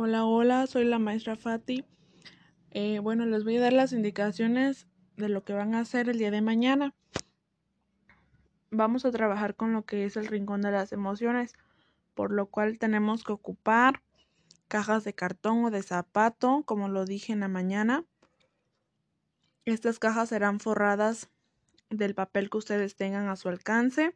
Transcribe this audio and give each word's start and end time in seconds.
Hola, 0.00 0.26
hola, 0.26 0.68
soy 0.68 0.84
la 0.84 1.00
maestra 1.00 1.34
Fati. 1.34 1.84
Eh, 2.70 3.00
bueno, 3.00 3.26
les 3.26 3.42
voy 3.42 3.56
a 3.56 3.62
dar 3.62 3.72
las 3.72 3.92
indicaciones 3.92 4.86
de 5.16 5.28
lo 5.28 5.42
que 5.42 5.54
van 5.54 5.74
a 5.74 5.80
hacer 5.80 6.08
el 6.08 6.18
día 6.18 6.30
de 6.30 6.40
mañana. 6.40 6.94
Vamos 8.70 9.04
a 9.04 9.10
trabajar 9.10 9.56
con 9.56 9.72
lo 9.72 9.84
que 9.84 10.04
es 10.04 10.16
el 10.16 10.28
rincón 10.28 10.60
de 10.60 10.70
las 10.70 10.92
emociones, 10.92 11.52
por 12.14 12.30
lo 12.30 12.46
cual 12.46 12.78
tenemos 12.78 13.24
que 13.24 13.32
ocupar 13.32 14.00
cajas 14.68 15.02
de 15.02 15.14
cartón 15.14 15.64
o 15.64 15.70
de 15.72 15.82
zapato, 15.82 16.62
como 16.64 16.88
lo 16.88 17.04
dije 17.04 17.32
en 17.32 17.40
la 17.40 17.48
mañana. 17.48 18.04
Estas 19.64 19.98
cajas 19.98 20.28
serán 20.28 20.60
forradas 20.60 21.28
del 21.90 22.14
papel 22.14 22.50
que 22.50 22.58
ustedes 22.58 22.94
tengan 22.94 23.26
a 23.26 23.34
su 23.34 23.48
alcance. 23.48 24.14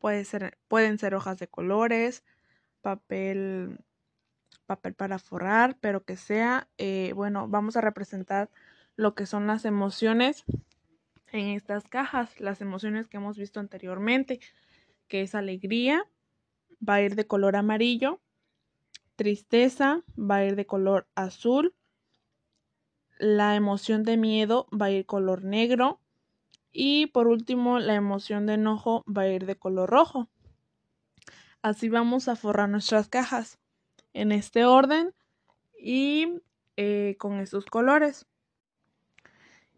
Puede 0.00 0.24
ser, 0.24 0.58
pueden 0.66 0.98
ser 0.98 1.14
hojas 1.14 1.38
de 1.38 1.46
colores, 1.46 2.24
papel 2.82 3.78
papel 4.70 4.94
para 4.94 5.18
forrar, 5.18 5.76
pero 5.80 6.04
que 6.04 6.16
sea, 6.16 6.68
eh, 6.78 7.12
bueno, 7.16 7.48
vamos 7.48 7.76
a 7.76 7.80
representar 7.80 8.50
lo 8.94 9.16
que 9.16 9.26
son 9.26 9.48
las 9.48 9.64
emociones 9.64 10.44
en 11.32 11.48
estas 11.48 11.88
cajas, 11.88 12.38
las 12.38 12.60
emociones 12.60 13.08
que 13.08 13.16
hemos 13.16 13.36
visto 13.36 13.58
anteriormente, 13.58 14.38
que 15.08 15.22
es 15.22 15.34
alegría, 15.34 16.04
va 16.88 16.94
a 16.94 17.02
ir 17.02 17.16
de 17.16 17.26
color 17.26 17.56
amarillo, 17.56 18.20
tristeza 19.16 20.04
va 20.16 20.36
a 20.36 20.44
ir 20.44 20.54
de 20.54 20.66
color 20.66 21.08
azul, 21.16 21.74
la 23.18 23.56
emoción 23.56 24.04
de 24.04 24.16
miedo 24.16 24.68
va 24.70 24.86
a 24.86 24.90
ir 24.92 25.04
color 25.04 25.42
negro 25.42 25.98
y 26.70 27.08
por 27.08 27.26
último 27.26 27.80
la 27.80 27.96
emoción 27.96 28.46
de 28.46 28.54
enojo 28.54 29.04
va 29.04 29.22
a 29.22 29.28
ir 29.30 29.46
de 29.46 29.56
color 29.56 29.90
rojo. 29.90 30.28
Así 31.60 31.88
vamos 31.88 32.28
a 32.28 32.36
forrar 32.36 32.68
nuestras 32.68 33.08
cajas 33.08 33.58
en 34.12 34.32
este 34.32 34.64
orden 34.64 35.14
y 35.78 36.40
eh, 36.76 37.16
con 37.18 37.40
estos 37.40 37.66
colores. 37.66 38.26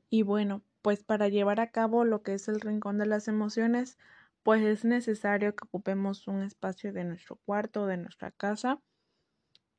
Y 0.08 0.22
bueno, 0.22 0.62
pues 0.82 1.02
para 1.02 1.28
llevar 1.28 1.60
a 1.60 1.70
cabo 1.70 2.04
lo 2.04 2.22
que 2.22 2.34
es 2.34 2.48
el 2.48 2.60
rincón 2.60 2.98
de 2.98 3.06
las 3.06 3.28
emociones, 3.28 3.98
pues 4.42 4.62
es 4.62 4.84
necesario 4.84 5.54
que 5.54 5.64
ocupemos 5.64 6.26
un 6.26 6.42
espacio 6.42 6.92
de 6.92 7.04
nuestro 7.04 7.36
cuarto, 7.44 7.86
de 7.86 7.96
nuestra 7.96 8.30
casa, 8.30 8.80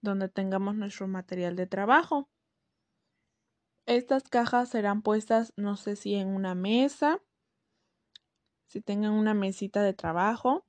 donde 0.02 0.30
tengamos 0.30 0.76
nuestro 0.76 1.08
material 1.08 1.56
de 1.56 1.68
trabajo. 1.68 2.30
Estas 3.86 4.24
cajas 4.24 4.70
serán 4.70 5.02
puestas, 5.02 5.54
no 5.58 5.76
sé 5.76 5.98
si 5.98 6.16
en 6.16 6.30
una 6.30 6.56
mesa, 6.56 7.22
si 8.68 8.82
tengan 8.82 9.12
una 9.12 9.34
mesita 9.34 9.84
de 9.84 9.94
trabajo, 9.94 10.66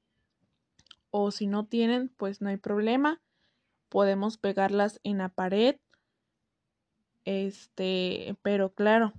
o 1.10 1.30
si 1.30 1.46
no 1.46 1.66
tienen, 1.66 2.08
pues 2.16 2.40
no 2.40 2.48
hay 2.48 2.56
problema 2.56 3.23
podemos 3.94 4.38
pegarlas 4.38 4.98
en 5.04 5.18
la 5.18 5.28
pared. 5.28 5.76
Este, 7.24 8.36
pero 8.42 8.74
claro, 8.74 9.12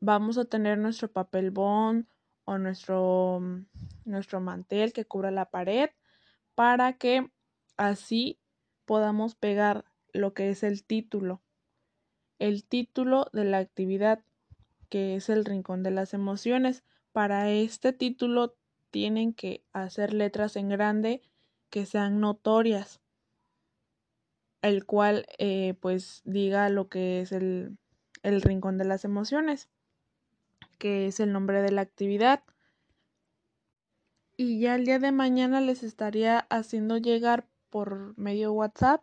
vamos 0.00 0.38
a 0.38 0.44
tener 0.44 0.78
nuestro 0.78 1.10
papel 1.10 1.50
bond 1.50 2.06
o 2.44 2.56
nuestro, 2.56 3.40
mm, 3.42 3.66
nuestro 4.04 4.40
mantel 4.40 4.92
que 4.92 5.04
cubra 5.04 5.32
la 5.32 5.50
pared 5.50 5.90
para 6.54 6.92
que 6.92 7.32
así 7.76 8.38
podamos 8.84 9.34
pegar 9.34 9.86
lo 10.12 10.34
que 10.34 10.50
es 10.50 10.62
el 10.62 10.84
título. 10.84 11.42
El 12.38 12.64
título 12.64 13.26
de 13.32 13.44
la 13.44 13.58
actividad 13.58 14.22
que 14.88 15.16
es 15.16 15.30
el 15.30 15.44
rincón 15.44 15.82
de 15.82 15.90
las 15.90 16.14
emociones. 16.14 16.84
Para 17.10 17.50
este 17.50 17.92
título 17.92 18.54
tienen 18.92 19.34
que 19.34 19.64
hacer 19.72 20.14
letras 20.14 20.54
en 20.54 20.68
grande 20.68 21.22
que 21.70 21.86
sean 21.86 22.20
notorias 22.20 23.02
el 24.62 24.86
cual 24.86 25.26
eh, 25.38 25.74
pues 25.80 26.22
diga 26.24 26.68
lo 26.68 26.88
que 26.88 27.20
es 27.20 27.32
el, 27.32 27.76
el 28.22 28.40
rincón 28.42 28.78
de 28.78 28.84
las 28.84 29.04
emociones, 29.04 29.68
que 30.78 31.06
es 31.06 31.20
el 31.20 31.32
nombre 31.32 31.60
de 31.62 31.72
la 31.72 31.82
actividad. 31.82 32.42
Y 34.36 34.60
ya 34.60 34.76
el 34.76 34.86
día 34.86 34.98
de 34.98 35.12
mañana 35.12 35.60
les 35.60 35.82
estaría 35.82 36.46
haciendo 36.48 36.96
llegar 36.96 37.46
por 37.70 38.16
medio 38.18 38.52
WhatsApp 38.52 39.02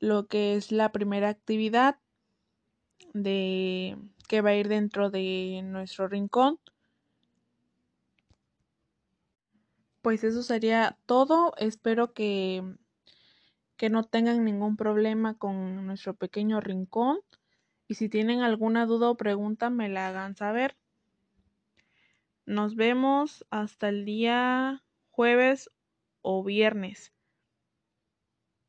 lo 0.00 0.26
que 0.26 0.56
es 0.56 0.72
la 0.72 0.92
primera 0.92 1.28
actividad 1.28 1.98
de 3.12 3.96
que 4.28 4.40
va 4.40 4.50
a 4.50 4.54
ir 4.54 4.68
dentro 4.68 5.10
de 5.10 5.60
nuestro 5.64 6.08
rincón. 6.08 6.58
Pues 10.02 10.24
eso 10.24 10.42
sería 10.42 10.96
todo. 11.04 11.52
Espero 11.58 12.14
que 12.14 12.62
que 13.80 13.88
no 13.88 14.04
tengan 14.04 14.44
ningún 14.44 14.76
problema 14.76 15.38
con 15.38 15.86
nuestro 15.86 16.12
pequeño 16.12 16.60
rincón 16.60 17.20
y 17.88 17.94
si 17.94 18.10
tienen 18.10 18.42
alguna 18.42 18.84
duda 18.84 19.08
o 19.08 19.16
pregunta 19.16 19.70
me 19.70 19.88
la 19.88 20.08
hagan 20.08 20.36
saber. 20.36 20.76
Nos 22.44 22.76
vemos 22.76 23.46
hasta 23.48 23.88
el 23.88 24.04
día 24.04 24.84
jueves 25.08 25.70
o 26.20 26.44
viernes. 26.44 27.14